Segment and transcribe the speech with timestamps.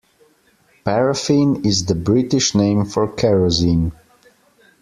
[0.83, 3.91] Paraffin is the British name for kerosene